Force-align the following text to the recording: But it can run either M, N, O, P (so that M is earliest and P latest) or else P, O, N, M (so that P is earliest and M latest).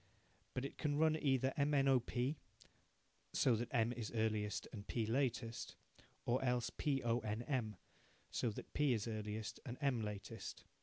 But 0.55 0.65
it 0.65 0.79
can 0.79 0.97
run 0.97 1.15
either 1.15 1.53
M, 1.55 1.75
N, 1.75 1.87
O, 1.87 1.99
P 1.99 2.39
(so 3.33 3.55
that 3.55 3.67
M 3.69 3.93
is 3.93 4.11
earliest 4.15 4.67
and 4.73 4.87
P 4.87 5.05
latest) 5.05 5.75
or 6.25 6.43
else 6.43 6.71
P, 6.71 7.03
O, 7.03 7.19
N, 7.19 7.43
M 7.43 7.75
(so 8.31 8.49
that 8.49 8.73
P 8.73 8.93
is 8.93 9.07
earliest 9.07 9.59
and 9.63 9.77
M 9.79 10.01
latest). 10.01 10.63